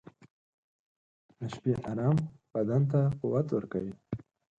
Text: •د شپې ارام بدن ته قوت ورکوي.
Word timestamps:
•د 1.37 1.39
شپې 1.53 1.73
ارام 1.91 2.17
بدن 2.53 2.81
ته 2.91 2.99
قوت 3.19 3.47
ورکوي. 3.51 3.93